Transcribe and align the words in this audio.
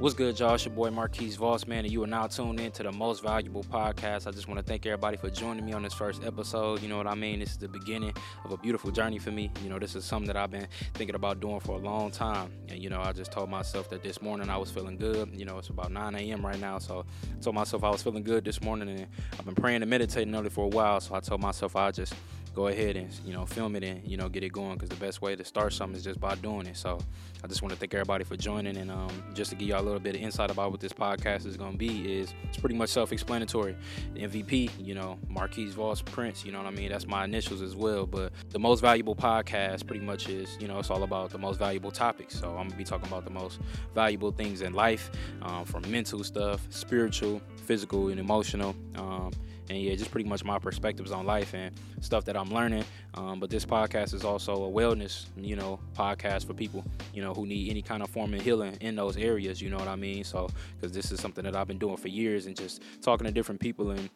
What's 0.00 0.14
good, 0.14 0.38
y'all? 0.38 0.54
It's 0.54 0.64
your 0.64 0.72
boy 0.72 0.90
Marquise 0.90 1.34
Voss, 1.34 1.66
man, 1.66 1.84
and 1.84 1.90
you 1.90 2.04
are 2.04 2.06
now 2.06 2.28
tuned 2.28 2.60
in 2.60 2.70
to 2.70 2.84
the 2.84 2.92
most 2.92 3.20
valuable 3.20 3.64
podcast. 3.64 4.28
I 4.28 4.30
just 4.30 4.46
want 4.46 4.60
to 4.60 4.64
thank 4.64 4.86
everybody 4.86 5.16
for 5.16 5.28
joining 5.28 5.66
me 5.66 5.72
on 5.72 5.82
this 5.82 5.92
first 5.92 6.22
episode. 6.22 6.80
You 6.82 6.88
know 6.88 6.98
what 6.98 7.08
I 7.08 7.16
mean? 7.16 7.40
This 7.40 7.50
is 7.50 7.58
the 7.58 7.66
beginning 7.66 8.14
of 8.44 8.52
a 8.52 8.56
beautiful 8.56 8.92
journey 8.92 9.18
for 9.18 9.32
me. 9.32 9.50
You 9.60 9.70
know, 9.70 9.80
this 9.80 9.96
is 9.96 10.04
something 10.04 10.28
that 10.28 10.36
I've 10.36 10.52
been 10.52 10.68
thinking 10.94 11.16
about 11.16 11.40
doing 11.40 11.58
for 11.58 11.72
a 11.72 11.80
long 11.80 12.12
time. 12.12 12.52
And, 12.68 12.80
you 12.80 12.90
know, 12.90 13.00
I 13.00 13.10
just 13.10 13.32
told 13.32 13.50
myself 13.50 13.90
that 13.90 14.04
this 14.04 14.22
morning 14.22 14.48
I 14.50 14.56
was 14.56 14.70
feeling 14.70 14.98
good. 14.98 15.30
You 15.34 15.44
know, 15.44 15.58
it's 15.58 15.70
about 15.70 15.90
9 15.90 16.14
a.m. 16.14 16.46
right 16.46 16.60
now. 16.60 16.78
So 16.78 17.04
I 17.36 17.42
told 17.42 17.56
myself 17.56 17.82
I 17.82 17.90
was 17.90 18.00
feeling 18.00 18.22
good 18.22 18.44
this 18.44 18.62
morning, 18.62 18.88
and 18.88 19.08
I've 19.36 19.46
been 19.46 19.56
praying 19.56 19.82
and 19.82 19.90
meditating 19.90 20.32
on 20.36 20.46
it 20.46 20.52
for 20.52 20.66
a 20.66 20.68
while. 20.68 21.00
So 21.00 21.16
I 21.16 21.18
told 21.18 21.40
myself 21.40 21.74
I'd 21.74 21.94
just 21.94 22.14
go 22.58 22.66
ahead 22.66 22.96
and 22.96 23.08
you 23.24 23.32
know 23.32 23.46
film 23.46 23.76
it 23.76 23.84
and 23.84 24.04
you 24.04 24.16
know 24.16 24.28
get 24.28 24.42
it 24.42 24.52
going 24.52 24.74
because 24.74 24.88
the 24.88 24.96
best 24.96 25.22
way 25.22 25.36
to 25.36 25.44
start 25.44 25.72
something 25.72 25.96
is 25.96 26.02
just 26.02 26.18
by 26.18 26.34
doing 26.34 26.66
it. 26.66 26.76
So 26.76 26.98
i 27.44 27.46
just 27.46 27.62
want 27.62 27.72
to 27.72 27.78
thank 27.78 27.94
everybody 27.94 28.24
for 28.24 28.36
joining 28.36 28.76
and 28.78 28.90
um, 28.90 29.22
just 29.32 29.50
to 29.50 29.56
give 29.56 29.68
y'all 29.68 29.80
a 29.80 29.86
little 29.86 30.00
bit 30.00 30.16
of 30.16 30.20
insight 30.20 30.50
about 30.50 30.72
what 30.72 30.80
this 30.80 30.92
podcast 30.92 31.46
is 31.46 31.56
going 31.56 31.70
to 31.70 31.78
be 31.78 32.18
is 32.18 32.34
it's 32.48 32.58
pretty 32.58 32.74
much 32.74 32.90
self-explanatory. 32.90 33.76
Mvp 34.16 34.70
you 34.76 34.96
know 34.96 35.20
marquise 35.28 35.74
voss 35.74 36.02
prince 36.02 36.44
you 36.44 36.50
know 36.50 36.58
what 36.58 36.66
i 36.66 36.70
mean? 36.72 36.90
That's 36.90 37.06
my 37.06 37.24
initials 37.24 37.62
as 37.62 37.76
well 37.76 38.06
but 38.06 38.32
the 38.50 38.58
most 38.58 38.80
valuable 38.80 39.14
podcast 39.14 39.86
pretty 39.86 40.04
much 40.04 40.28
is 40.28 40.58
you 40.58 40.66
know 40.66 40.80
it's 40.80 40.90
all 40.90 41.04
about 41.04 41.30
the 41.30 41.38
most 41.38 41.60
valuable 41.60 41.92
topics. 41.92 42.40
So 42.40 42.48
i'm 42.56 42.66
gonna 42.66 42.76
be 42.76 42.82
talking 42.82 43.06
about 43.06 43.24
the 43.24 43.30
most 43.30 43.60
valuable 43.94 44.32
things 44.32 44.62
in 44.62 44.72
life 44.72 45.12
um, 45.42 45.64
from 45.64 45.88
mental 45.88 46.24
stuff 46.24 46.66
spiritual 46.70 47.40
physical 47.66 48.08
and 48.08 48.18
emotional 48.18 48.74
um, 48.96 49.30
and 49.70 49.78
yeah, 49.78 49.94
just 49.94 50.10
pretty 50.10 50.28
much 50.28 50.44
my 50.44 50.58
perspectives 50.58 51.12
on 51.12 51.26
life 51.26 51.54
and 51.54 51.74
stuff 52.00 52.24
that 52.24 52.36
I'm 52.36 52.50
learning. 52.52 52.84
Um, 53.14 53.40
but 53.40 53.50
this 53.50 53.64
podcast 53.64 54.14
is 54.14 54.24
also 54.24 54.64
a 54.64 54.70
wellness, 54.70 55.26
you 55.36 55.56
know, 55.56 55.80
podcast 55.96 56.46
for 56.46 56.54
people, 56.54 56.84
you 57.12 57.22
know, 57.22 57.34
who 57.34 57.46
need 57.46 57.70
any 57.70 57.82
kind 57.82 58.02
of 58.02 58.10
form 58.10 58.34
of 58.34 58.40
healing 58.40 58.76
in 58.80 58.96
those 58.96 59.16
areas. 59.16 59.60
You 59.60 59.70
know 59.70 59.78
what 59.78 59.88
I 59.88 59.96
mean? 59.96 60.24
So, 60.24 60.48
because 60.76 60.92
this 60.92 61.12
is 61.12 61.20
something 61.20 61.44
that 61.44 61.54
I've 61.54 61.68
been 61.68 61.78
doing 61.78 61.96
for 61.96 62.08
years 62.08 62.46
and 62.46 62.56
just 62.56 62.82
talking 63.02 63.26
to 63.26 63.32
different 63.32 63.60
people 63.60 63.90
and 63.90 64.08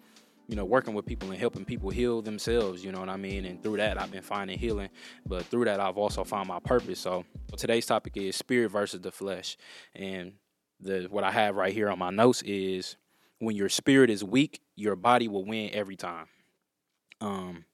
you 0.48 0.56
know, 0.56 0.64
working 0.64 0.92
with 0.92 1.06
people 1.06 1.30
and 1.30 1.38
helping 1.38 1.64
people 1.64 1.88
heal 1.88 2.20
themselves, 2.20 2.84
you 2.84 2.92
know 2.92 3.00
what 3.00 3.08
I 3.08 3.16
mean? 3.16 3.44
And 3.44 3.62
through 3.62 3.76
that, 3.78 4.00
I've 4.00 4.10
been 4.10 4.22
finding 4.22 4.58
healing. 4.58 4.90
But 5.24 5.46
through 5.46 5.66
that, 5.66 5.80
I've 5.80 5.96
also 5.96 6.24
found 6.24 6.48
my 6.48 6.58
purpose. 6.58 6.98
So 6.98 7.24
today's 7.56 7.86
topic 7.86 8.16
is 8.16 8.36
spirit 8.36 8.70
versus 8.70 9.00
the 9.00 9.12
flesh. 9.12 9.56
And 9.94 10.32
the 10.80 11.06
what 11.08 11.24
I 11.24 11.30
have 11.30 11.56
right 11.56 11.72
here 11.72 11.88
on 11.88 11.98
my 11.98 12.10
notes 12.10 12.42
is 12.42 12.96
when 13.42 13.56
your 13.56 13.68
spirit 13.68 14.08
is 14.08 14.22
weak, 14.22 14.60
your 14.76 14.94
body 14.94 15.26
will 15.26 15.44
win 15.44 15.70
every 15.72 15.96
time. 15.96 16.26
Um, 17.20 17.64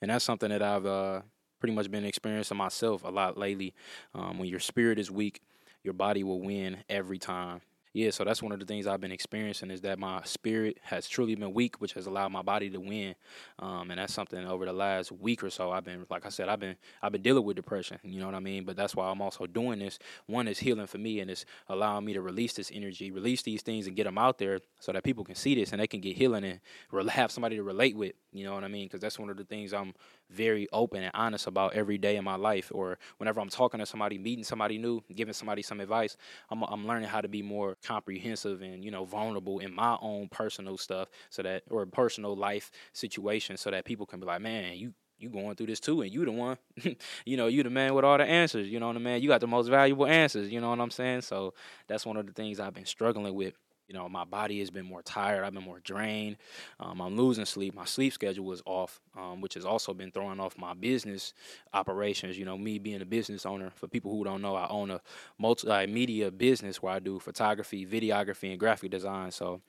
and 0.00 0.10
that's 0.10 0.24
something 0.24 0.48
that 0.48 0.62
I've 0.62 0.86
uh, 0.86 1.20
pretty 1.60 1.74
much 1.74 1.90
been 1.90 2.06
experiencing 2.06 2.56
myself 2.56 3.04
a 3.04 3.08
lot 3.08 3.36
lately. 3.36 3.74
Um, 4.14 4.38
when 4.38 4.48
your 4.48 4.58
spirit 4.58 4.98
is 4.98 5.10
weak, 5.10 5.42
your 5.84 5.92
body 5.92 6.24
will 6.24 6.40
win 6.40 6.78
every 6.88 7.18
time 7.18 7.60
yeah, 7.92 8.10
so 8.10 8.24
that's 8.24 8.42
one 8.42 8.52
of 8.52 8.60
the 8.60 8.66
things 8.66 8.86
I've 8.86 9.00
been 9.00 9.12
experiencing 9.12 9.70
is 9.70 9.80
that 9.82 9.98
my 9.98 10.22
spirit 10.24 10.78
has 10.82 11.08
truly 11.08 11.34
been 11.34 11.54
weak, 11.54 11.80
which 11.80 11.94
has 11.94 12.06
allowed 12.06 12.30
my 12.32 12.42
body 12.42 12.70
to 12.70 12.78
win. 12.78 13.14
Um, 13.58 13.90
and 13.90 13.98
that's 13.98 14.12
something 14.12 14.44
over 14.46 14.64
the 14.66 14.72
last 14.72 15.10
week 15.12 15.42
or 15.42 15.50
so 15.50 15.70
I've 15.70 15.84
been, 15.84 16.06
like 16.10 16.26
I 16.26 16.28
said, 16.28 16.48
I've 16.48 16.60
been 16.60 16.76
I've 17.02 17.12
been 17.12 17.22
dealing 17.22 17.44
with 17.44 17.56
depression. 17.56 17.98
You 18.02 18.20
know 18.20 18.26
what 18.26 18.34
I 18.34 18.40
mean? 18.40 18.64
But 18.64 18.76
that's 18.76 18.94
why 18.94 19.08
I'm 19.08 19.22
also 19.22 19.46
doing 19.46 19.78
this. 19.78 19.98
One 20.26 20.48
is 20.48 20.58
healing 20.58 20.86
for 20.86 20.98
me, 20.98 21.20
and 21.20 21.30
it's 21.30 21.44
allowing 21.68 22.04
me 22.04 22.12
to 22.12 22.22
release 22.22 22.52
this 22.52 22.70
energy, 22.74 23.10
release 23.10 23.42
these 23.42 23.62
things, 23.62 23.86
and 23.86 23.96
get 23.96 24.04
them 24.04 24.18
out 24.18 24.38
there 24.38 24.60
so 24.80 24.92
that 24.92 25.02
people 25.02 25.24
can 25.24 25.34
see 25.34 25.54
this 25.54 25.72
and 25.72 25.80
they 25.80 25.86
can 25.86 26.00
get 26.00 26.16
healing 26.16 26.44
and 26.44 27.10
have 27.10 27.30
somebody 27.30 27.56
to 27.56 27.62
relate 27.62 27.96
with. 27.96 28.14
You 28.32 28.44
know 28.44 28.54
what 28.54 28.64
I 28.64 28.68
mean? 28.68 28.86
Because 28.86 29.00
that's 29.00 29.18
one 29.18 29.30
of 29.30 29.36
the 29.36 29.44
things 29.44 29.72
I'm 29.72 29.94
very 30.30 30.68
open 30.72 31.02
and 31.02 31.10
honest 31.14 31.46
about 31.46 31.74
every 31.74 31.98
day 31.98 32.16
in 32.16 32.24
my 32.24 32.36
life, 32.36 32.70
or 32.74 32.98
whenever 33.18 33.40
I'm 33.40 33.48
talking 33.48 33.80
to 33.80 33.86
somebody, 33.86 34.18
meeting 34.18 34.44
somebody 34.44 34.78
new, 34.78 35.02
giving 35.14 35.34
somebody 35.34 35.62
some 35.62 35.80
advice. 35.80 36.16
I'm 36.50 36.62
I'm 36.62 36.86
learning 36.86 37.08
how 37.08 37.20
to 37.20 37.28
be 37.28 37.42
more 37.42 37.76
comprehensive 37.84 38.62
and 38.62 38.84
you 38.84 38.90
know 38.90 39.04
vulnerable 39.04 39.58
in 39.58 39.74
my 39.74 39.96
own 40.00 40.28
personal 40.28 40.78
stuff, 40.78 41.08
so 41.30 41.42
that 41.42 41.62
or 41.70 41.84
personal 41.86 42.36
life 42.36 42.70
situation 42.92 43.56
so 43.56 43.70
that 43.70 43.84
people 43.84 44.06
can 44.06 44.20
be 44.20 44.26
like, 44.26 44.40
man, 44.40 44.74
you 44.76 44.92
you 45.18 45.28
going 45.28 45.54
through 45.56 45.66
this 45.66 45.80
too, 45.80 46.02
and 46.02 46.12
you 46.12 46.24
the 46.24 46.32
one, 46.32 46.56
you 47.24 47.36
know, 47.36 47.46
you 47.48 47.62
the 47.62 47.70
man 47.70 47.94
with 47.94 48.04
all 48.04 48.18
the 48.18 48.24
answers. 48.24 48.68
You 48.68 48.80
know 48.80 48.86
what 48.86 48.96
I 48.96 49.00
mean? 49.00 49.22
You 49.22 49.28
got 49.28 49.40
the 49.40 49.46
most 49.46 49.68
valuable 49.68 50.06
answers. 50.06 50.50
You 50.50 50.60
know 50.60 50.70
what 50.70 50.80
I'm 50.80 50.90
saying? 50.90 51.22
So 51.22 51.54
that's 51.86 52.06
one 52.06 52.16
of 52.16 52.26
the 52.26 52.32
things 52.32 52.60
I've 52.60 52.74
been 52.74 52.86
struggling 52.86 53.34
with 53.34 53.54
you 53.88 53.94
know, 53.94 54.08
my 54.08 54.24
body 54.24 54.58
has 54.60 54.70
been 54.70 54.84
more 54.84 55.02
tired. 55.02 55.44
I've 55.44 55.54
been 55.54 55.64
more 55.64 55.80
drained. 55.80 56.36
Um, 56.78 57.00
I'm 57.00 57.16
losing 57.16 57.46
sleep. 57.46 57.74
My 57.74 57.86
sleep 57.86 58.12
schedule 58.12 58.44
was 58.44 58.62
off, 58.66 59.00
um, 59.16 59.40
which 59.40 59.54
has 59.54 59.64
also 59.64 59.94
been 59.94 60.10
throwing 60.10 60.40
off 60.40 60.58
my 60.58 60.74
business 60.74 61.32
operations. 61.72 62.38
You 62.38 62.44
know, 62.44 62.58
me 62.58 62.78
being 62.78 63.00
a 63.00 63.06
business 63.06 63.46
owner. 63.46 63.70
For 63.74 63.88
people 63.88 64.12
who 64.12 64.24
don't 64.24 64.42
know, 64.42 64.54
I 64.54 64.68
own 64.68 64.90
a 64.90 65.00
multimedia 65.40 66.36
business 66.36 66.82
where 66.82 66.92
I 66.92 66.98
do 66.98 67.18
photography, 67.18 67.86
videography, 67.86 68.50
and 68.50 68.60
graphic 68.60 68.90
design. 68.90 69.30
So 69.30 69.62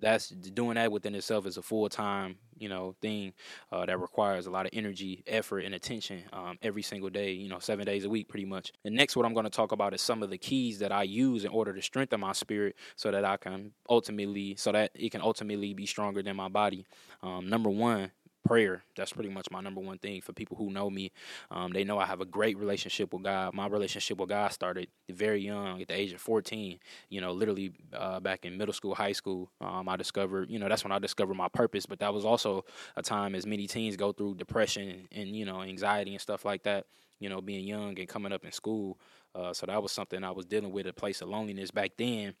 that's 0.00 0.28
doing 0.28 0.74
that 0.74 0.90
within 0.90 1.14
itself 1.14 1.46
is 1.46 1.56
a 1.56 1.62
full 1.62 1.88
time 1.88 2.36
you 2.58 2.68
know 2.68 2.94
thing 3.00 3.32
uh, 3.72 3.86
that 3.86 4.00
requires 4.00 4.46
a 4.46 4.50
lot 4.50 4.66
of 4.66 4.70
energy, 4.72 5.22
effort, 5.26 5.60
and 5.60 5.74
attention 5.74 6.22
um, 6.32 6.58
every 6.62 6.82
single 6.82 7.10
day. 7.10 7.32
You 7.32 7.48
know, 7.48 7.58
seven 7.58 7.86
days 7.86 8.04
a 8.04 8.10
week, 8.10 8.28
pretty 8.28 8.44
much. 8.44 8.72
And 8.84 8.94
next, 8.94 9.16
what 9.16 9.24
I'm 9.24 9.34
going 9.34 9.44
to 9.44 9.50
talk 9.50 9.72
about 9.72 9.94
is 9.94 10.02
some 10.02 10.22
of 10.22 10.30
the 10.30 10.38
keys 10.38 10.78
that 10.80 10.92
I 10.92 11.04
use 11.04 11.44
in 11.44 11.50
order 11.50 11.72
to 11.72 11.82
strengthen 11.82 12.20
my 12.20 12.32
spirit, 12.32 12.76
so 12.96 13.10
that 13.10 13.24
I 13.24 13.36
can 13.36 13.72
ultimately, 13.88 14.56
so 14.56 14.72
that 14.72 14.90
it 14.94 15.10
can 15.10 15.20
ultimately 15.20 15.74
be 15.74 15.86
stronger 15.86 16.22
than 16.22 16.36
my 16.36 16.48
body. 16.48 16.84
Um, 17.22 17.48
number 17.48 17.70
one 17.70 18.10
prayer. 18.44 18.82
That's 18.96 19.12
pretty 19.12 19.28
much 19.28 19.50
my 19.50 19.60
number 19.60 19.80
one 19.80 19.98
thing 19.98 20.20
for 20.20 20.32
people 20.32 20.56
who 20.56 20.70
know 20.70 20.88
me. 20.90 21.12
Um, 21.50 21.72
they 21.72 21.84
know 21.84 21.98
I 21.98 22.06
have 22.06 22.20
a 22.20 22.24
great 22.24 22.58
relationship 22.58 23.12
with 23.12 23.22
God. 23.24 23.54
My 23.54 23.66
relationship 23.66 24.18
with 24.18 24.30
God 24.30 24.52
started 24.52 24.88
very 25.10 25.42
young, 25.42 25.80
at 25.82 25.88
the 25.88 25.94
age 25.94 26.12
of 26.12 26.20
14. 26.20 26.78
You 27.10 27.20
know, 27.20 27.32
literally 27.32 27.72
uh, 27.92 28.20
back 28.20 28.44
in 28.44 28.56
middle 28.56 28.72
school, 28.72 28.94
high 28.94 29.12
school. 29.12 29.50
Um, 29.60 29.88
I 29.88 29.96
discovered, 29.96 30.50
you 30.50 30.58
know, 30.58 30.68
that's 30.68 30.84
when 30.84 30.92
I 30.92 30.98
discovered 30.98 31.34
my 31.34 31.48
purpose. 31.48 31.86
But 31.86 32.00
that 32.00 32.12
was 32.12 32.24
also 32.24 32.64
a 32.96 33.02
time 33.02 33.34
as 33.34 33.46
many 33.46 33.66
teens 33.66 33.96
go 33.96 34.12
through 34.12 34.36
depression 34.36 34.88
and, 34.88 35.08
and 35.12 35.36
you 35.36 35.44
know 35.44 35.62
anxiety 35.62 36.12
and 36.12 36.20
stuff 36.20 36.44
like 36.44 36.62
that. 36.64 36.86
You 37.20 37.28
know, 37.28 37.40
being 37.40 37.66
young 37.66 37.98
and 37.98 38.08
coming 38.08 38.32
up 38.32 38.44
in 38.44 38.52
school. 38.52 38.98
Uh, 39.34 39.52
so 39.52 39.66
that 39.66 39.82
was 39.82 39.92
something 39.92 40.22
I 40.24 40.30
was 40.30 40.46
dealing 40.46 40.72
with, 40.72 40.86
a 40.86 40.92
place 40.92 41.20
of 41.20 41.28
loneliness 41.28 41.70
back 41.70 41.92
then. 41.96 42.34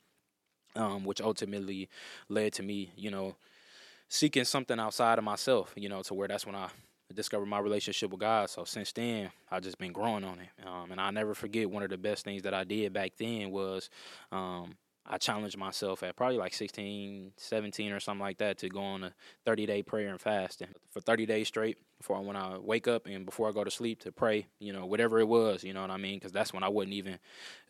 Um, 0.76 1.04
which 1.04 1.20
ultimately 1.20 1.88
led 2.28 2.52
to 2.52 2.62
me, 2.62 2.92
you 2.94 3.10
know, 3.10 3.36
seeking 4.08 4.44
something 4.44 4.78
outside 4.78 5.18
of 5.18 5.24
myself, 5.24 5.72
you 5.76 5.88
know, 5.88 6.02
to 6.02 6.14
where 6.14 6.28
that's 6.28 6.46
when 6.46 6.54
I 6.54 6.68
discovered 7.14 7.46
my 7.46 7.58
relationship 7.58 8.10
with 8.10 8.20
God. 8.20 8.50
So 8.50 8.64
since 8.64 8.92
then, 8.92 9.30
I've 9.50 9.62
just 9.62 9.78
been 9.78 9.92
growing 9.92 10.24
on 10.24 10.40
it. 10.40 10.66
Um, 10.66 10.92
and 10.92 11.00
I'll 11.00 11.12
never 11.12 11.34
forget 11.34 11.70
one 11.70 11.82
of 11.82 11.90
the 11.90 11.98
best 11.98 12.24
things 12.24 12.42
that 12.42 12.54
I 12.54 12.64
did 12.64 12.92
back 12.92 13.12
then 13.18 13.50
was 13.50 13.88
um, 14.30 14.76
I 15.10 15.16
challenged 15.16 15.56
myself 15.56 16.02
at 16.02 16.16
probably 16.16 16.36
like 16.36 16.52
16, 16.52 17.32
17 17.36 17.92
or 17.92 18.00
something 18.00 18.20
like 18.20 18.38
that 18.38 18.58
to 18.58 18.68
go 18.68 18.80
on 18.80 19.04
a 19.04 19.14
30 19.46 19.64
day 19.66 19.82
prayer 19.82 20.08
and 20.08 20.20
fast. 20.20 20.60
And 20.60 20.74
for 20.90 21.00
30 21.00 21.24
days 21.24 21.48
straight, 21.48 21.78
before 21.96 22.20
when 22.20 22.36
I 22.36 22.58
wake 22.58 22.86
up 22.86 23.06
and 23.06 23.24
before 23.24 23.48
I 23.48 23.52
go 23.52 23.64
to 23.64 23.70
sleep 23.70 24.00
to 24.00 24.12
pray, 24.12 24.46
you 24.60 24.72
know, 24.72 24.86
whatever 24.86 25.18
it 25.18 25.26
was, 25.26 25.64
you 25.64 25.72
know 25.72 25.80
what 25.80 25.90
I 25.90 25.96
mean? 25.96 26.18
Because 26.18 26.30
that's 26.30 26.52
when 26.52 26.62
I 26.62 26.68
wasn't 26.68 26.92
even 26.92 27.18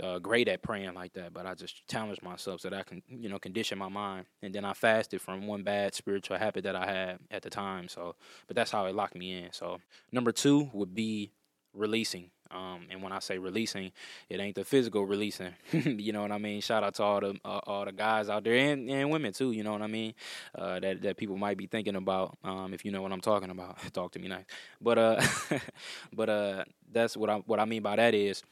uh, 0.03 0.19
great 0.19 0.49
at 0.49 0.63
praying 0.63 0.95
like 0.95 1.15
that. 1.15 1.33
But 1.33 1.47
I 1.47 1.55
just 1.55 1.87
challenged 1.89 2.23
myself 2.23 2.61
so 2.61 2.71
that 2.71 2.79
I 2.79 2.83
can, 2.83 3.03
you 3.09 3.29
know, 3.29 3.39
condition 3.39 3.79
my 3.79 3.89
mind. 3.89 4.27
And 4.43 4.55
then 4.55 4.65
I 4.65 4.75
fasted 4.75 5.23
from 5.23 5.47
one 5.47 5.63
bad 5.63 5.95
spiritual 5.95 6.39
habit 6.39 6.65
that 6.65 6.77
I 6.77 6.87
had 6.87 7.19
at 7.31 7.43
the 7.43 7.51
time. 7.51 7.89
So, 7.89 8.17
but 8.49 8.57
that's 8.57 8.71
how 8.71 8.87
it 8.87 8.95
locked 8.95 9.17
me 9.17 9.45
in. 9.45 9.53
So, 9.53 9.81
number 10.13 10.33
two 10.33 10.71
would 10.73 10.95
be 10.95 11.31
releasing 11.73 12.31
um, 12.51 12.87
and 12.91 13.03
when 13.03 13.13
I 13.13 13.19
say 13.19 13.39
releasing, 13.39 13.93
it 14.29 14.41
ain't 14.41 14.55
the 14.55 14.65
physical 14.65 15.05
releasing. 15.05 15.53
you 15.73 16.13
know 16.13 16.23
what 16.23 16.33
I 16.33 16.39
mean? 16.39 16.61
Shout 16.61 16.83
out 16.83 16.95
to 16.95 17.03
all 17.03 17.21
the 17.21 17.39
uh, 17.45 17.61
all 17.67 17.85
the 17.85 17.93
guys 17.93 18.29
out 18.29 18.45
there 18.45 18.55
and, 18.55 18.89
and 18.89 19.11
women 19.11 19.33
too. 19.33 19.53
You 19.53 19.63
know 19.63 19.73
what 19.73 19.83
I 19.83 19.87
mean? 19.87 20.15
Uh, 20.55 20.81
that 20.81 21.03
that 21.03 21.17
people 21.17 21.37
might 21.37 21.59
be 21.59 21.67
thinking 21.67 21.97
about. 21.97 22.39
Um, 22.45 22.73
if 22.75 22.85
you 22.85 22.91
know 22.91 23.03
what 23.03 23.13
I'm 23.13 23.21
talking 23.21 23.51
about, 23.51 23.79
talk 23.93 24.13
to 24.13 24.19
me 24.19 24.29
nice. 24.29 24.45
But 24.81 24.99
uh, 24.99 25.23
but 26.13 26.29
uh, 26.29 26.65
that's 26.91 27.17
what 27.17 27.31
I 27.31 27.37
what 27.37 27.61
I 27.61 27.65
mean 27.65 27.83
by 27.83 27.97
that 27.97 28.15
is 28.15 28.43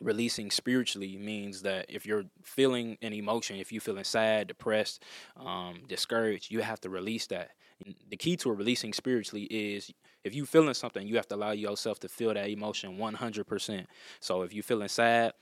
releasing 0.00 0.50
spiritually 0.50 1.16
means 1.16 1.62
that 1.62 1.86
if 1.88 2.06
you're 2.06 2.24
feeling 2.42 2.98
an 3.02 3.12
emotion, 3.12 3.56
if 3.56 3.72
you're 3.72 3.80
feeling 3.80 4.04
sad, 4.04 4.48
depressed, 4.48 5.02
um, 5.36 5.82
discouraged, 5.88 6.50
you 6.50 6.60
have 6.60 6.80
to 6.80 6.90
release 6.90 7.26
that. 7.28 7.52
The 8.08 8.16
key 8.16 8.36
to 8.38 8.52
releasing 8.52 8.92
spiritually 8.92 9.44
is 9.44 9.92
if 10.22 10.34
you're 10.34 10.46
feeling 10.46 10.74
something, 10.74 11.06
you 11.06 11.16
have 11.16 11.28
to 11.28 11.34
allow 11.34 11.52
yourself 11.52 12.00
to 12.00 12.08
feel 12.08 12.32
that 12.34 12.48
emotion 12.48 12.98
100%. 12.98 13.86
So 14.20 14.42
if 14.42 14.52
you're 14.52 14.62
feeling 14.62 14.88
sad, 14.88 15.32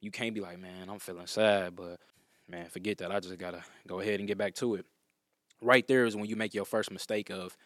you 0.00 0.10
can't 0.10 0.34
be 0.34 0.40
like, 0.40 0.58
man, 0.58 0.88
I'm 0.88 0.98
feeling 0.98 1.26
sad, 1.26 1.76
but 1.76 1.98
man, 2.48 2.66
forget 2.66 2.98
that. 2.98 3.12
I 3.12 3.20
just 3.20 3.38
gotta 3.38 3.62
go 3.86 4.00
ahead 4.00 4.20
and 4.20 4.28
get 4.28 4.38
back 4.38 4.54
to 4.56 4.76
it. 4.76 4.86
Right 5.60 5.86
there 5.86 6.04
is 6.04 6.16
when 6.16 6.26
you 6.26 6.36
make 6.36 6.54
your 6.54 6.64
first 6.64 6.90
mistake 6.90 7.30
of 7.30 7.56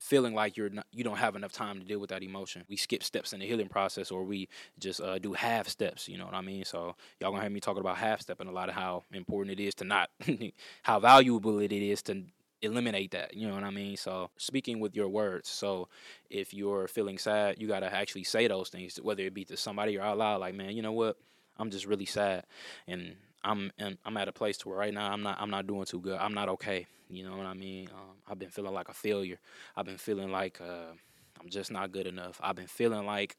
feeling 0.00 0.34
like 0.34 0.56
you're 0.56 0.70
not, 0.70 0.86
you 0.92 1.04
don't 1.04 1.18
have 1.18 1.36
enough 1.36 1.52
time 1.52 1.78
to 1.78 1.84
deal 1.84 1.98
with 1.98 2.10
that 2.10 2.22
emotion. 2.22 2.64
We 2.68 2.76
skip 2.76 3.04
steps 3.04 3.32
in 3.32 3.40
the 3.40 3.46
healing 3.46 3.68
process, 3.68 4.10
or 4.10 4.24
we 4.24 4.48
just 4.78 5.00
uh, 5.00 5.18
do 5.18 5.34
half 5.34 5.68
steps. 5.68 6.08
You 6.08 6.18
know 6.18 6.24
what 6.24 6.34
I 6.34 6.40
mean? 6.40 6.64
So 6.64 6.96
y'all 7.20 7.30
gonna 7.30 7.42
hear 7.42 7.50
me 7.50 7.60
talking 7.60 7.82
about 7.82 7.98
half 7.98 8.22
stepping 8.22 8.48
a 8.48 8.52
lot 8.52 8.70
of 8.70 8.74
how 8.74 9.04
important 9.12 9.60
it 9.60 9.62
is 9.62 9.74
to 9.76 9.84
not, 9.84 10.10
how 10.82 10.98
valuable 10.98 11.60
it 11.60 11.70
is 11.70 12.02
to 12.04 12.24
eliminate 12.62 13.10
that. 13.12 13.34
You 13.34 13.46
know 13.46 13.54
what 13.54 13.62
I 13.64 13.70
mean? 13.70 13.96
So 13.96 14.30
speaking 14.38 14.80
with 14.80 14.96
your 14.96 15.08
words. 15.08 15.48
So 15.48 15.88
if 16.30 16.54
you're 16.54 16.88
feeling 16.88 17.18
sad, 17.18 17.56
you 17.58 17.68
gotta 17.68 17.94
actually 17.94 18.24
say 18.24 18.48
those 18.48 18.70
things, 18.70 18.98
whether 19.02 19.22
it 19.22 19.34
be 19.34 19.44
to 19.46 19.56
somebody 19.56 19.98
or 19.98 20.02
out 20.02 20.18
loud, 20.18 20.40
like, 20.40 20.54
man, 20.54 20.74
you 20.74 20.82
know 20.82 20.92
what? 20.92 21.18
I'm 21.58 21.70
just 21.70 21.86
really 21.86 22.06
sad. 22.06 22.44
And 22.88 23.16
I'm 23.42 23.72
and 23.78 23.98
I'm 24.04 24.16
at 24.16 24.28
a 24.28 24.32
place 24.32 24.58
to 24.58 24.68
where 24.68 24.78
right 24.78 24.92
now 24.94 25.10
I'm 25.10 25.22
not 25.22 25.38
I'm 25.40 25.50
not 25.50 25.66
doing 25.66 25.84
too 25.84 26.00
good. 26.00 26.18
I'm 26.18 26.34
not 26.34 26.48
okay. 26.50 26.86
You 27.08 27.24
know 27.24 27.36
what 27.36 27.46
I 27.46 27.54
mean? 27.54 27.88
Um, 27.92 28.16
I've 28.28 28.38
been 28.38 28.50
feeling 28.50 28.72
like 28.72 28.88
a 28.88 28.94
failure. 28.94 29.38
I've 29.76 29.86
been 29.86 29.98
feeling 29.98 30.30
like 30.30 30.60
uh, 30.60 30.92
I'm 31.40 31.48
just 31.48 31.70
not 31.70 31.90
good 31.90 32.06
enough. 32.06 32.40
I've 32.42 32.54
been 32.56 32.68
feeling 32.68 33.04
like 33.04 33.36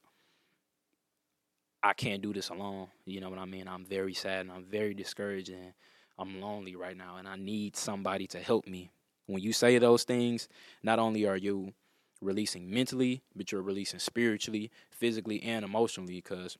I 1.83 1.93
can't 1.93 2.21
do 2.21 2.33
this 2.33 2.49
alone. 2.49 2.87
You 3.05 3.21
know 3.21 3.29
what 3.29 3.39
I 3.39 3.45
mean? 3.45 3.67
I'm 3.67 3.85
very 3.85 4.13
sad 4.13 4.41
and 4.41 4.51
I'm 4.51 4.65
very 4.65 4.93
discouraged 4.93 5.49
and 5.49 5.73
I'm 6.19 6.41
lonely 6.41 6.75
right 6.75 6.97
now 6.97 7.15
and 7.17 7.27
I 7.27 7.37
need 7.37 7.75
somebody 7.75 8.27
to 8.27 8.39
help 8.39 8.67
me. 8.67 8.91
When 9.27 9.41
you 9.41 9.53
say 9.53 9.77
those 9.77 10.03
things, 10.03 10.49
not 10.83 10.99
only 10.99 11.25
are 11.25 11.37
you 11.37 11.73
releasing 12.21 12.69
mentally, 12.69 13.23
but 13.35 13.51
you're 13.51 13.61
releasing 13.61 13.99
spiritually, 13.99 14.69
physically, 14.91 15.41
and 15.41 15.65
emotionally 15.65 16.15
because 16.15 16.57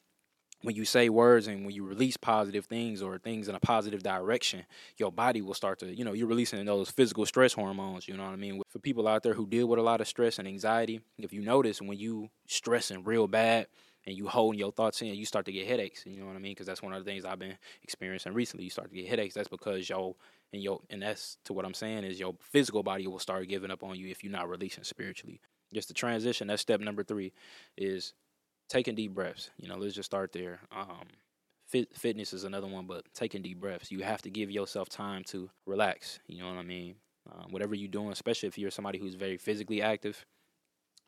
when 0.64 0.76
you 0.76 0.86
say 0.86 1.10
words 1.10 1.48
and 1.48 1.66
when 1.66 1.74
you 1.74 1.84
release 1.86 2.18
positive 2.18 2.66
things 2.66 3.02
or 3.02 3.18
things 3.18 3.48
in 3.48 3.56
a 3.56 3.60
positive 3.60 4.04
direction, 4.04 4.66
your 4.98 5.12
body 5.12 5.42
will 5.42 5.54
start 5.54 5.80
to, 5.80 5.94
you 5.94 6.06
know, 6.06 6.14
you're 6.14 6.28
releasing 6.28 6.64
those 6.66 6.90
physical 6.92 7.26
stress 7.26 7.54
hormones, 7.54 8.08
you 8.08 8.16
know 8.16 8.24
what 8.24 8.34
I 8.34 8.38
mean? 8.38 8.62
For 8.70 8.80
people 8.80 9.08
out 9.08 9.24
there 9.24 9.34
who 9.34 9.48
deal 9.48 9.68
with 9.68 9.80
a 9.80 9.84
lot 9.84 10.02
of 10.02 10.08
stress 10.08 10.40
and 10.40 10.48
anxiety, 10.48 11.02
if 11.18 11.34
you 11.34 11.42
notice 11.42 11.82
when 11.82 11.98
you 11.98 12.30
stressing 12.48 13.04
real 13.04 13.28
bad 13.28 13.68
and 14.06 14.16
you 14.16 14.28
holding 14.28 14.60
your 14.60 14.72
thoughts 14.72 15.02
in, 15.02 15.08
you 15.08 15.26
start 15.26 15.46
to 15.46 15.52
get 15.52 15.68
headaches, 15.68 16.04
you 16.06 16.20
know 16.20 16.28
what 16.28 16.36
I 16.36 16.40
mean? 16.40 16.52
Because 16.52 16.68
that's 16.68 16.82
one 16.82 16.94
of 16.94 17.04
the 17.04 17.10
things 17.10 17.26
I've 17.26 17.40
been 17.40 17.58
experiencing 17.84 18.34
recently. 18.34 18.64
You 18.66 18.70
start 18.70 18.90
to 18.90 18.96
get 18.96 19.08
headaches. 19.08 19.36
That's 19.36 19.50
because 19.50 19.90
your 19.90 20.16
and 20.54 20.62
your 20.62 20.82
and 20.90 21.02
that's 21.02 21.38
to 21.46 21.54
what 21.54 21.66
I'm 21.66 21.74
saying 21.74 22.04
is 22.04 22.20
your 22.20 22.36
physical 22.40 22.84
body 22.84 23.08
will 23.08 23.20
start 23.20 23.48
giving 23.48 23.72
up 23.72 23.84
on 23.84 23.96
you 23.96 24.10
if 24.10 24.24
you're 24.24 24.32
not 24.32 24.50
releasing 24.50 24.84
spiritually. 24.84 25.40
Just 25.74 25.88
the 25.88 25.94
transition, 25.94 26.48
that's 26.48 26.62
step 26.62 26.82
number 26.82 27.04
three, 27.04 27.32
is 27.78 28.14
taking 28.72 28.96
deep 28.96 29.14
breaths. 29.14 29.50
You 29.60 29.68
know, 29.68 29.76
let's 29.76 29.94
just 29.94 30.08
start 30.08 30.32
there. 30.32 30.62
Um, 30.72 31.08
fit, 31.68 31.94
fitness 31.96 32.32
is 32.32 32.46
another 32.46 32.68
one, 32.68 32.88
but 32.88 33.04
taking 33.14 33.42
deep 33.42 33.60
breaths. 33.60 33.92
You 33.92 34.02
have 34.04 34.22
to 34.22 34.30
give 34.30 34.50
yourself 34.50 34.88
time 34.88 35.24
to 35.26 35.50
relax. 35.68 36.20
You 36.28 36.42
know 36.42 36.48
what 36.48 36.58
I 36.58 36.64
mean? 36.64 36.96
Um, 37.30 37.52
whatever 37.52 37.76
you're 37.76 37.90
doing, 37.90 38.12
especially 38.12 38.48
if 38.48 38.58
you're 38.58 38.72
somebody 38.72 38.98
who's 38.98 39.16
very 39.16 39.38
physically 39.38 39.82
active, 39.82 40.26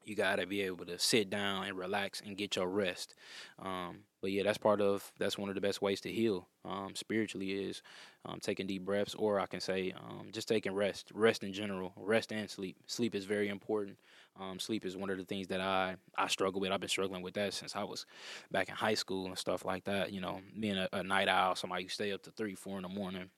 you 0.06 0.16
gotta 0.16 0.46
be 0.46 0.62
able 0.62 0.86
to 0.86 1.00
sit 1.00 1.30
down 1.30 1.66
and 1.66 1.78
relax 1.78 2.22
and 2.26 2.38
get 2.38 2.56
your 2.56 2.68
rest. 2.68 3.16
Um, 3.60 4.00
but 4.22 4.32
yeah, 4.32 4.44
that's 4.44 4.58
part 4.58 4.82
of 4.82 5.12
that's 5.20 5.38
one 5.38 5.50
of 5.50 5.56
the 5.56 5.62
best 5.62 5.82
ways 5.82 6.02
to 6.02 6.12
heal 6.12 6.48
um, 6.66 6.96
spiritually 6.96 7.52
is 7.52 7.82
um, 8.26 8.40
taking 8.42 8.68
deep 8.68 8.86
breaths, 8.86 9.16
or 9.16 9.40
I 9.40 9.46
can 9.46 9.60
say 9.60 9.94
um, 9.98 10.30
just 10.32 10.48
taking 10.48 10.74
rest, 10.74 11.12
rest 11.14 11.44
in 11.44 11.54
general, 11.54 11.94
rest 11.98 12.32
and 12.32 12.50
sleep. 12.50 12.78
Sleep 12.88 13.16
is 13.16 13.26
very 13.26 13.50
important. 13.50 13.98
Um, 14.40 14.60
sleep 14.60 14.86
is 14.86 14.96
one 14.98 15.10
of 15.10 15.18
the 15.18 15.26
things 15.26 15.48
that 15.48 15.62
I 15.62 15.96
I 16.18 16.28
struggle 16.28 16.62
with. 16.62 16.72
I've 16.72 16.80
been 16.80 16.90
struggling 16.90 17.22
with 17.22 17.34
that 17.36 17.54
since 17.54 17.76
I 17.76 17.84
was 17.84 18.06
back 18.52 18.70
in 18.70 18.76
high 18.76 18.94
school 18.94 19.28
and 19.28 19.38
stuff 19.38 19.66
like 19.66 19.84
that. 19.86 20.12
You 20.12 20.22
know, 20.22 20.40
being 20.60 20.78
a, 20.78 20.88
a 20.94 21.04
night 21.04 21.28
owl, 21.28 21.56
somebody 21.56 21.84
who 21.84 21.90
stay 21.90 22.12
up 22.14 22.24
to 22.24 22.32
three, 22.32 22.56
four 22.56 22.78
in 22.78 22.84
the 22.84 22.90
morning 22.90 23.30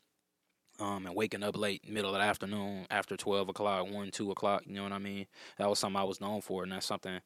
um, 0.79 1.05
and 1.05 1.15
waking 1.15 1.43
up 1.43 1.57
late, 1.57 1.89
middle 1.89 2.13
of 2.13 2.19
the 2.19 2.25
afternoon, 2.25 2.85
after 2.89 3.15
twelve 3.15 3.49
o'clock, 3.49 3.91
one, 3.91 4.11
two 4.11 4.31
o'clock. 4.31 4.63
You 4.65 4.75
know 4.75 4.83
what 4.83 4.91
I 4.91 4.99
mean? 4.99 5.27
That 5.57 5.69
was 5.69 5.79
something 5.79 5.99
I 5.99 6.03
was 6.03 6.21
known 6.21 6.41
for, 6.41 6.63
and 6.63 6.71
that's 6.71 6.85
something 6.85 7.19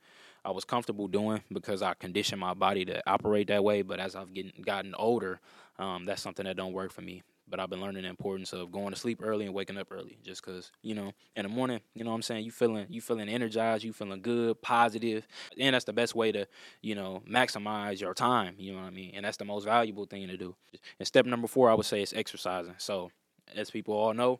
I 0.45 0.51
was 0.51 0.65
comfortable 0.65 1.07
doing 1.07 1.41
because 1.51 1.81
I 1.81 1.93
conditioned 1.95 2.39
my 2.39 2.53
body 2.53 2.85
to 2.85 3.01
operate 3.09 3.47
that 3.47 3.63
way. 3.63 3.81
But 3.81 3.99
as 3.99 4.15
I've 4.15 4.33
getting 4.33 4.61
gotten 4.61 4.93
older, 4.95 5.39
um, 5.77 6.05
that's 6.05 6.21
something 6.21 6.45
that 6.45 6.57
don't 6.57 6.73
work 6.73 6.91
for 6.91 7.01
me. 7.01 7.23
But 7.47 7.59
I've 7.59 7.69
been 7.71 7.81
learning 7.81 8.03
the 8.03 8.09
importance 8.09 8.53
of 8.53 8.71
going 8.71 8.91
to 8.91 8.99
sleep 8.99 9.21
early 9.23 9.45
and 9.45 9.55
waking 9.55 9.77
up 9.79 9.87
early, 9.91 10.19
just 10.23 10.45
because 10.45 10.71
you 10.83 10.93
know 10.93 11.13
in 11.35 11.43
the 11.43 11.49
morning, 11.49 11.79
you 11.95 12.03
know 12.03 12.11
what 12.11 12.17
I'm 12.17 12.21
saying 12.21 12.45
you 12.45 12.51
feeling 12.51 12.85
you 12.89 13.01
feeling 13.01 13.27
energized, 13.27 13.83
you 13.83 13.91
feeling 13.91 14.21
good, 14.21 14.61
positive, 14.61 15.27
and 15.59 15.73
that's 15.73 15.85
the 15.85 15.93
best 15.93 16.13
way 16.13 16.31
to 16.31 16.45
you 16.83 16.93
know 16.93 17.23
maximize 17.27 17.99
your 17.99 18.13
time. 18.13 18.53
You 18.59 18.73
know 18.73 18.81
what 18.81 18.87
I 18.87 18.91
mean? 18.91 19.13
And 19.15 19.25
that's 19.25 19.37
the 19.37 19.45
most 19.45 19.65
valuable 19.65 20.05
thing 20.05 20.27
to 20.27 20.37
do. 20.37 20.55
And 20.99 21.07
step 21.07 21.25
number 21.25 21.47
four, 21.47 21.71
I 21.71 21.73
would 21.73 21.87
say, 21.87 22.03
is 22.03 22.13
exercising. 22.13 22.75
So 22.77 23.09
as 23.55 23.69
people 23.71 23.93
all 23.93 24.13
know, 24.13 24.39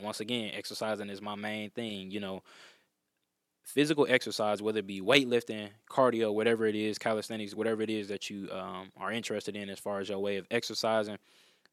once 0.00 0.20
again, 0.20 0.52
exercising 0.54 1.10
is 1.10 1.20
my 1.20 1.34
main 1.34 1.70
thing. 1.70 2.10
You 2.10 2.20
know, 2.20 2.42
physical 3.64 4.06
exercise, 4.08 4.62
whether 4.62 4.78
it 4.78 4.86
be 4.86 5.00
weightlifting, 5.00 5.68
cardio, 5.90 6.32
whatever 6.32 6.66
it 6.66 6.74
is, 6.74 6.98
calisthenics, 6.98 7.54
whatever 7.54 7.82
it 7.82 7.90
is 7.90 8.08
that 8.08 8.30
you 8.30 8.48
um, 8.52 8.90
are 8.96 9.12
interested 9.12 9.56
in 9.56 9.68
as 9.68 9.78
far 9.78 10.00
as 10.00 10.08
your 10.08 10.18
way 10.18 10.36
of 10.36 10.46
exercising, 10.50 11.18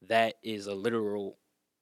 that 0.08 0.36
is 0.44 0.68
a 0.68 0.74
literal, 0.74 1.38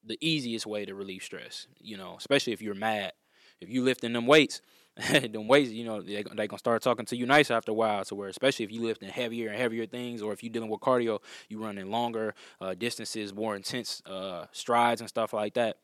the 0.06 0.18
easiest 0.22 0.66
way 0.66 0.86
to 0.86 0.96
relieve 0.96 1.24
stress. 1.24 1.68
You 1.80 1.98
know, 1.98 2.16
especially 2.18 2.54
if 2.54 2.62
you're 2.62 2.76
mad. 2.76 3.14
If 3.62 3.70
you 3.70 3.84
lifting 3.84 4.14
them 4.14 4.28
weights, 4.28 4.62
them 5.12 5.48
weights, 5.48 5.72
you 5.72 5.86
know, 5.86 6.02
they 6.02 6.24
they 6.24 6.48
gonna 6.48 6.60
start 6.60 6.82
talking 6.82 7.06
to 7.06 7.16
you 7.16 7.26
nice 7.26 7.50
after 7.50 7.72
a 7.72 7.76
while. 7.76 8.04
So 8.04 8.16
where, 8.16 8.28
especially 8.28 8.66
if 8.66 8.72
you 8.72 8.82
lifting 8.82 9.10
heavier 9.10 9.50
and 9.50 9.58
heavier 9.58 9.86
things, 9.86 10.22
or 10.22 10.34
if 10.34 10.44
you're 10.44 10.52
dealing 10.52 10.70
with 10.70 10.82
cardio, 10.82 11.20
you 11.48 11.64
running 11.64 11.90
longer 11.90 12.34
uh, 12.60 12.74
distances, 12.74 13.34
more 13.34 13.56
intense 13.56 14.02
uh, 14.06 14.46
strides 14.52 15.02
and 15.02 15.10
stuff 15.10 15.34
like 15.34 15.54
that. 15.54 15.78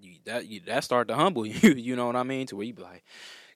You, 0.00 0.16
that 0.26 0.46
you, 0.46 0.60
that 0.66 0.84
start 0.84 1.08
to 1.08 1.14
humble 1.14 1.46
you. 1.46 1.70
You 1.72 1.96
know 1.96 2.06
what 2.06 2.16
I 2.16 2.22
mean? 2.22 2.46
To 2.48 2.56
where 2.56 2.66
you 2.66 2.74
be 2.74 2.82
like, 2.82 3.04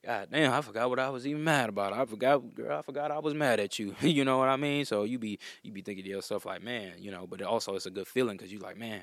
God 0.04 0.28
damn, 0.32 0.52
I 0.52 0.60
forgot 0.62 0.90
what 0.90 0.98
I 0.98 1.10
was 1.10 1.26
even 1.26 1.44
mad 1.44 1.68
about. 1.68 1.92
I 1.92 2.04
forgot, 2.06 2.54
girl, 2.54 2.76
I 2.76 2.82
forgot 2.82 3.12
I 3.12 3.20
was 3.20 3.34
mad 3.34 3.60
at 3.60 3.78
you. 3.78 3.94
you 4.00 4.24
know 4.24 4.38
what 4.38 4.48
I 4.48 4.56
mean? 4.56 4.84
So 4.84 5.04
you 5.04 5.18
be 5.18 5.38
you 5.62 5.70
be 5.70 5.82
thinking 5.82 6.04
to 6.04 6.10
yourself 6.10 6.44
like, 6.44 6.62
man, 6.62 6.94
you 6.98 7.10
know. 7.10 7.26
But 7.26 7.40
it 7.40 7.46
also 7.46 7.76
it's 7.76 7.86
a 7.86 7.90
good 7.90 8.08
feeling 8.08 8.36
because 8.36 8.52
you 8.52 8.58
like, 8.58 8.76
man, 8.76 9.02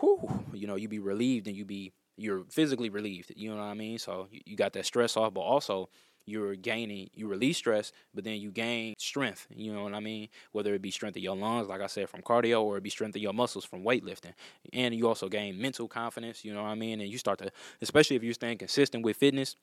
whoo, 0.00 0.44
you 0.54 0.66
know, 0.66 0.76
you 0.76 0.88
be 0.88 0.98
relieved 0.98 1.46
and 1.46 1.56
you 1.56 1.64
be 1.64 1.92
you're 2.16 2.44
physically 2.50 2.90
relieved. 2.90 3.32
You 3.36 3.50
know 3.50 3.56
what 3.56 3.64
I 3.64 3.74
mean? 3.74 3.98
So 3.98 4.28
you, 4.30 4.56
got 4.56 4.72
that 4.74 4.86
stress 4.86 5.16
off, 5.16 5.34
but 5.34 5.40
also 5.40 5.88
you're 6.26 6.54
gaining, 6.54 7.10
you 7.14 7.28
release 7.28 7.58
stress, 7.58 7.92
but 8.14 8.24
then 8.24 8.40
you 8.40 8.50
gain 8.50 8.94
strength. 8.98 9.46
You 9.54 9.72
know 9.74 9.82
what 9.82 9.94
I 9.94 10.00
mean? 10.00 10.28
Whether 10.52 10.74
it 10.74 10.82
be 10.82 10.90
strength 10.90 11.16
of 11.16 11.22
your 11.22 11.36
lungs, 11.36 11.68
like 11.68 11.82
I 11.82 11.86
said, 11.86 12.08
from 12.08 12.22
cardio, 12.22 12.62
or 12.62 12.78
it 12.78 12.82
be 12.82 12.90
strength 12.90 13.16
of 13.16 13.22
your 13.22 13.34
muscles 13.34 13.64
from 13.64 13.82
weightlifting. 13.82 14.32
And 14.72 14.94
you 14.94 15.06
also 15.06 15.28
gain 15.28 15.60
mental 15.60 15.86
confidence. 15.86 16.44
You 16.44 16.54
know 16.54 16.62
what 16.62 16.70
I 16.70 16.74
mean? 16.76 17.00
And 17.00 17.10
you 17.10 17.18
start 17.18 17.38
to, 17.40 17.50
especially 17.82 18.16
if 18.16 18.22
you're 18.22 18.34
staying 18.34 18.58
consistent 18.58 19.04
with 19.04 19.16
fitness, 19.16 19.56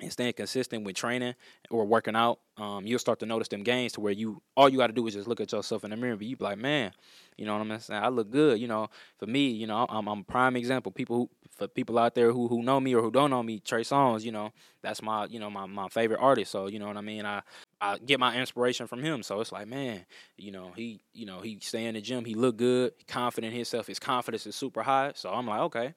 and 0.00 0.12
staying 0.12 0.32
consistent 0.32 0.84
with 0.84 0.96
training 0.96 1.34
or 1.70 1.84
working 1.84 2.16
out, 2.16 2.40
um, 2.56 2.84
you'll 2.86 2.98
start 2.98 3.20
to 3.20 3.26
notice 3.26 3.48
them 3.48 3.62
gains 3.62 3.92
to 3.92 4.00
where 4.00 4.12
you 4.12 4.42
all 4.56 4.68
you 4.68 4.78
got 4.78 4.88
to 4.88 4.92
do 4.92 5.06
is 5.06 5.14
just 5.14 5.28
look 5.28 5.40
at 5.40 5.52
yourself 5.52 5.84
in 5.84 5.90
the 5.90 5.96
mirror. 5.96 6.16
But 6.16 6.26
you 6.26 6.36
be 6.36 6.44
like, 6.44 6.58
man, 6.58 6.92
you 7.36 7.46
know 7.46 7.56
what 7.56 7.70
I'm 7.70 7.80
saying? 7.80 8.02
I 8.02 8.08
look 8.08 8.30
good. 8.30 8.60
You 8.60 8.68
know, 8.68 8.88
for 9.18 9.26
me, 9.26 9.48
you 9.48 9.66
know, 9.66 9.86
I'm, 9.88 10.08
I'm 10.08 10.20
a 10.20 10.24
prime 10.24 10.56
example. 10.56 10.90
People 10.90 11.16
who, 11.16 11.30
for 11.50 11.68
people 11.68 11.98
out 11.98 12.14
there 12.14 12.32
who 12.32 12.48
who 12.48 12.62
know 12.62 12.80
me 12.80 12.94
or 12.94 13.02
who 13.02 13.10
don't 13.10 13.30
know 13.30 13.42
me, 13.42 13.60
Trey 13.60 13.82
Songz, 13.82 14.22
you 14.22 14.32
know, 14.32 14.52
that's 14.82 15.00
my 15.00 15.26
you 15.26 15.38
know 15.38 15.50
my 15.50 15.66
my 15.66 15.88
favorite 15.88 16.20
artist. 16.20 16.50
So 16.50 16.66
you 16.66 16.78
know 16.78 16.88
what 16.88 16.96
I 16.96 17.00
mean. 17.00 17.24
I 17.24 17.42
I 17.80 17.98
get 17.98 18.18
my 18.18 18.36
inspiration 18.36 18.86
from 18.86 19.02
him. 19.02 19.22
So 19.22 19.40
it's 19.40 19.52
like, 19.52 19.68
man, 19.68 20.04
you 20.36 20.50
know, 20.50 20.72
he 20.74 21.00
you 21.12 21.26
know 21.26 21.40
he 21.40 21.58
stay 21.60 21.84
in 21.86 21.94
the 21.94 22.00
gym, 22.00 22.24
he 22.24 22.34
look 22.34 22.56
good, 22.56 22.92
confident 23.06 23.52
in 23.52 23.56
himself. 23.56 23.86
His 23.86 24.00
confidence 24.00 24.46
is 24.46 24.56
super 24.56 24.82
high. 24.82 25.12
So 25.14 25.30
I'm 25.30 25.46
like, 25.46 25.60
okay, 25.60 25.94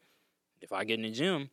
if 0.62 0.72
I 0.72 0.84
get 0.84 1.00
in 1.00 1.04
the 1.04 1.12
gym, 1.12 1.50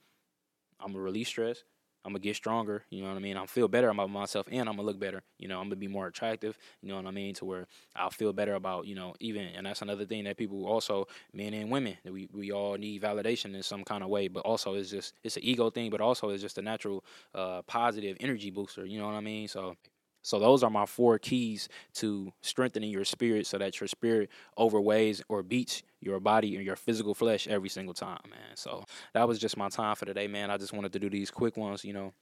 I'm 0.80 0.92
gonna 0.92 1.02
release 1.02 1.28
stress. 1.28 1.64
I'm 2.04 2.12
gonna 2.12 2.20
get 2.20 2.36
stronger. 2.36 2.84
You 2.90 3.02
know 3.02 3.08
what 3.08 3.16
I 3.16 3.20
mean? 3.20 3.36
I'll 3.36 3.46
feel 3.46 3.68
better 3.68 3.88
about 3.88 4.10
myself, 4.10 4.46
and 4.50 4.68
I'm 4.68 4.76
gonna 4.76 4.86
look 4.86 4.98
better. 5.00 5.22
You 5.38 5.48
know, 5.48 5.58
I'm 5.58 5.66
gonna 5.66 5.76
be 5.76 5.88
more 5.88 6.06
attractive. 6.06 6.58
You 6.82 6.88
know 6.88 6.96
what 6.96 7.06
I 7.06 7.10
mean? 7.10 7.34
To 7.36 7.44
where 7.44 7.66
I'll 7.96 8.10
feel 8.10 8.32
better 8.32 8.54
about 8.54 8.86
you 8.86 8.94
know 8.94 9.14
even, 9.20 9.46
and 9.46 9.66
that's 9.66 9.82
another 9.82 10.04
thing 10.04 10.24
that 10.24 10.36
people 10.36 10.66
also 10.66 11.06
men 11.32 11.54
and 11.54 11.70
women 11.70 11.96
that 12.04 12.12
we 12.12 12.28
we 12.32 12.52
all 12.52 12.74
need 12.76 13.02
validation 13.02 13.54
in 13.54 13.62
some 13.62 13.84
kind 13.84 14.02
of 14.02 14.10
way. 14.10 14.28
But 14.28 14.40
also 14.40 14.74
it's 14.74 14.90
just 14.90 15.14
it's 15.22 15.36
an 15.36 15.44
ego 15.44 15.70
thing, 15.70 15.90
but 15.90 16.00
also 16.00 16.30
it's 16.30 16.42
just 16.42 16.58
a 16.58 16.62
natural 16.62 17.04
uh, 17.34 17.62
positive 17.62 18.16
energy 18.20 18.50
booster. 18.50 18.84
You 18.84 18.98
know 18.98 19.06
what 19.06 19.14
I 19.14 19.20
mean? 19.20 19.48
So 19.48 19.76
so 20.24 20.40
those 20.40 20.64
are 20.64 20.70
my 20.70 20.86
four 20.86 21.18
keys 21.20 21.68
to 21.94 22.32
strengthening 22.42 22.90
your 22.90 23.04
spirit 23.04 23.46
so 23.46 23.58
that 23.58 23.80
your 23.80 23.88
spirit 23.88 24.30
overweighs 24.58 25.22
or 25.28 25.44
beats 25.44 25.84
your 26.00 26.18
body 26.18 26.56
and 26.56 26.66
your 26.66 26.76
physical 26.76 27.14
flesh 27.14 27.46
every 27.46 27.68
single 27.68 27.94
time, 27.94 28.20
man. 28.30 28.56
So 28.56 28.84
that 29.12 29.28
was 29.28 29.38
just 29.38 29.56
my 29.56 29.68
time 29.68 29.94
for 29.96 30.06
today, 30.06 30.26
man. 30.26 30.50
I 30.50 30.58
just 30.58 30.72
wanted 30.72 30.92
to 30.94 30.98
do 30.98 31.10
these 31.10 31.30
quick 31.30 31.56
ones, 31.56 31.84
you 31.84 31.92
know 31.92 32.12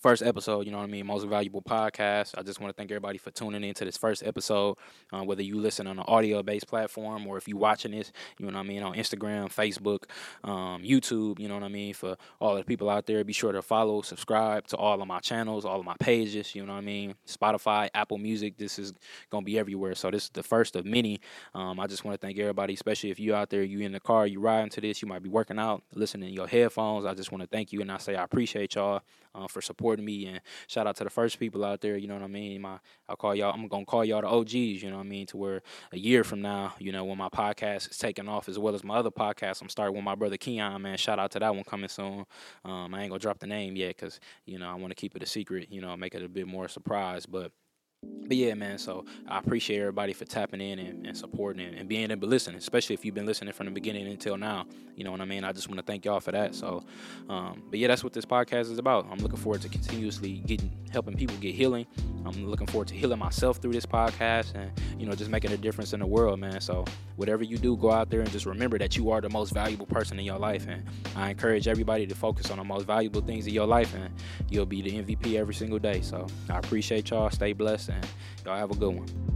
first 0.00 0.22
episode, 0.22 0.64
you 0.64 0.72
know 0.72 0.78
what 0.78 0.84
I 0.84 0.90
mean, 0.90 1.06
most 1.06 1.26
valuable 1.26 1.60
podcast. 1.60 2.34
I 2.36 2.42
just 2.42 2.58
want 2.58 2.74
to 2.74 2.76
thank 2.76 2.90
everybody 2.90 3.18
for 3.18 3.30
tuning 3.30 3.62
in 3.62 3.74
to 3.74 3.84
this 3.84 3.98
first 3.98 4.22
episode. 4.22 4.78
Uh, 5.12 5.22
whether 5.22 5.42
you 5.42 5.60
listen 5.60 5.86
on 5.86 5.98
an 5.98 6.04
audio 6.08 6.42
based 6.42 6.66
platform 6.68 7.26
or 7.26 7.36
if 7.36 7.46
you're 7.46 7.58
watching 7.58 7.92
this, 7.92 8.10
you 8.38 8.46
know 8.46 8.52
what 8.52 8.64
I 8.64 8.68
mean, 8.68 8.82
on 8.82 8.94
Instagram, 8.94 9.52
Facebook, 9.52 10.04
um, 10.42 10.82
YouTube, 10.82 11.38
you 11.38 11.48
know 11.48 11.54
what 11.54 11.64
I 11.64 11.68
mean. 11.68 11.92
For 11.92 12.16
all 12.40 12.54
the 12.54 12.64
people 12.64 12.88
out 12.88 13.06
there, 13.06 13.22
be 13.24 13.34
sure 13.34 13.52
to 13.52 13.60
follow, 13.60 14.00
subscribe 14.00 14.66
to 14.68 14.76
all 14.78 15.02
of 15.02 15.06
my 15.06 15.20
channels, 15.20 15.66
all 15.66 15.78
of 15.78 15.84
my 15.84 15.96
pages. 16.00 16.54
You 16.54 16.64
know 16.64 16.72
what 16.72 16.78
I 16.78 16.82
mean, 16.82 17.14
Spotify, 17.26 17.90
Apple 17.92 18.18
Music. 18.18 18.56
This 18.56 18.78
is 18.78 18.94
gonna 19.28 19.44
be 19.44 19.58
everywhere. 19.58 19.94
So 19.94 20.10
this 20.10 20.24
is 20.24 20.30
the 20.30 20.42
first 20.42 20.76
of 20.76 20.86
many. 20.86 21.20
Um, 21.54 21.78
I 21.78 21.86
just 21.86 22.06
want 22.06 22.18
to 22.18 22.26
thank 22.26 22.38
everybody, 22.38 22.72
especially 22.72 23.10
if 23.10 23.20
you 23.20 23.34
out 23.34 23.50
there, 23.50 23.62
you 23.62 23.80
in 23.80 23.92
the 23.92 24.00
car, 24.00 24.26
you 24.26 24.40
riding 24.40 24.70
to 24.70 24.80
this, 24.80 25.02
you 25.02 25.08
might 25.08 25.22
be 25.22 25.28
working 25.28 25.58
out, 25.58 25.82
listening 25.94 26.30
to 26.30 26.34
your 26.34 26.46
headphones. 26.46 27.04
I 27.04 27.12
just 27.12 27.30
want 27.30 27.42
to 27.42 27.48
thank 27.48 27.70
you 27.72 27.82
and 27.82 27.92
I 27.92 27.98
say 27.98 28.14
I 28.14 28.24
appreciate 28.24 28.74
y'all 28.76 29.02
uh, 29.34 29.46
for 29.48 29.60
supporting 29.60 30.04
me. 30.04 30.26
And 30.26 30.40
shout 30.66 30.86
out 30.86 30.96
to 30.96 31.04
the 31.04 31.10
first 31.10 31.38
people 31.38 31.64
out 31.64 31.80
there. 31.80 31.96
You 31.96 32.08
know 32.08 32.14
what 32.14 32.22
I 32.22 32.28
mean? 32.28 32.60
My 32.62 32.78
I'll 33.08 33.16
call 33.16 33.34
y'all. 33.34 33.52
I'm 33.52 33.68
gonna 33.68 33.84
call 33.84 34.04
y'all 34.04 34.20
the 34.20 34.28
OGs. 34.28 34.54
You 34.54 34.90
know 34.90 34.96
what 34.96 35.06
I 35.06 35.08
mean? 35.08 35.26
To 35.26 35.36
where 35.36 35.62
a 35.92 35.98
year 35.98 36.24
from 36.24 36.40
now, 36.42 36.74
you 36.78 36.92
know, 36.92 37.04
when 37.04 37.18
my 37.18 37.28
podcast 37.28 37.90
is 37.90 37.98
taking 37.98 38.28
off 38.28 38.48
as 38.48 38.58
well 38.58 38.74
as 38.74 38.84
my 38.84 38.96
other 38.96 39.10
podcast, 39.10 39.62
I'm 39.62 39.68
starting 39.68 39.94
with 39.94 40.04
my 40.04 40.14
brother 40.14 40.36
Keon. 40.36 40.82
Man, 40.82 40.96
shout 40.96 41.18
out 41.18 41.30
to 41.32 41.38
that 41.40 41.54
one 41.54 41.64
coming 41.64 41.88
soon. 41.88 42.24
Um, 42.64 42.94
I 42.94 43.02
ain't 43.02 43.10
gonna 43.10 43.18
drop 43.18 43.38
the 43.38 43.46
name 43.46 43.76
yet 43.76 43.96
because 43.96 44.20
you 44.46 44.58
know 44.58 44.68
I 44.68 44.74
want 44.74 44.90
to 44.90 44.94
keep 44.94 45.16
it 45.16 45.22
a 45.22 45.26
secret. 45.26 45.68
You 45.70 45.80
know, 45.80 45.96
make 45.96 46.14
it 46.14 46.22
a 46.22 46.28
bit 46.28 46.46
more 46.46 46.68
surprise, 46.68 47.26
but 47.26 47.52
but 48.02 48.36
yeah, 48.36 48.54
man. 48.54 48.78
So 48.78 49.04
I 49.26 49.40
appreciate 49.40 49.80
everybody 49.80 50.12
for 50.12 50.24
tapping 50.24 50.60
in 50.60 50.78
and, 50.78 51.04
and 51.04 51.16
supporting 51.16 51.66
and, 51.66 51.76
and, 51.76 51.88
being 51.88 52.08
to 52.08 52.16
listen, 52.16 52.54
especially 52.54 52.94
if 52.94 53.04
you've 53.04 53.14
been 53.14 53.26
listening 53.26 53.52
from 53.52 53.66
the 53.66 53.72
beginning 53.72 54.06
until 54.06 54.36
now. 54.36 54.66
You 54.94 55.02
know 55.02 55.10
what 55.10 55.20
I 55.20 55.24
mean? 55.24 55.42
I 55.42 55.50
just 55.50 55.68
want 55.68 55.80
to 55.80 55.84
thank 55.84 56.04
y'all 56.04 56.20
for 56.20 56.30
that. 56.30 56.54
So, 56.54 56.84
um, 57.28 57.60
but 57.68 57.80
yeah, 57.80 57.88
that's 57.88 58.04
what 58.04 58.12
this 58.12 58.24
podcast 58.24 58.70
is 58.70 58.78
about. 58.78 59.08
I'm 59.10 59.18
looking 59.18 59.36
forward 59.36 59.62
to 59.62 59.68
continuously 59.68 60.44
getting 60.46 60.70
helping 60.90 61.14
people 61.14 61.36
get 61.36 61.54
healing. 61.54 61.86
I'm 62.24 62.46
looking 62.46 62.66
forward 62.66 62.88
to 62.88 62.94
healing 62.94 63.18
myself 63.18 63.58
through 63.58 63.72
this 63.72 63.86
podcast 63.86 64.54
and 64.54 64.70
you 64.98 65.06
know 65.06 65.14
just 65.14 65.30
making 65.30 65.52
a 65.52 65.56
difference 65.56 65.92
in 65.92 66.00
the 66.00 66.06
world, 66.06 66.38
man. 66.38 66.60
So 66.60 66.84
whatever 67.16 67.44
you 67.44 67.56
do, 67.56 67.76
go 67.76 67.90
out 67.90 68.10
there 68.10 68.20
and 68.20 68.30
just 68.30 68.46
remember 68.46 68.78
that 68.78 68.96
you 68.96 69.10
are 69.10 69.20
the 69.20 69.30
most 69.30 69.52
valuable 69.52 69.86
person 69.86 70.18
in 70.18 70.24
your 70.24 70.38
life. 70.38 70.66
And 70.68 70.84
I 71.16 71.30
encourage 71.30 71.68
everybody 71.68 72.06
to 72.06 72.14
focus 72.14 72.50
on 72.50 72.58
the 72.58 72.64
most 72.64 72.86
valuable 72.86 73.20
things 73.20 73.46
in 73.46 73.54
your 73.54 73.66
life, 73.66 73.94
and 73.94 74.12
you'll 74.50 74.66
be 74.66 74.82
the 74.82 75.02
MVP 75.02 75.36
every 75.36 75.54
single 75.54 75.78
day. 75.78 76.02
So 76.02 76.26
I 76.48 76.58
appreciate 76.58 77.10
y'all. 77.10 77.30
Stay 77.30 77.52
blessed 77.52 77.90
and 77.90 78.06
Y'all 78.44 78.56
have 78.56 78.70
a 78.70 78.74
good 78.74 78.94
one. 78.94 79.29